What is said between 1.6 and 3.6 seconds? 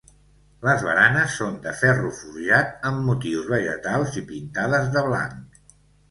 de ferro forjat amb motius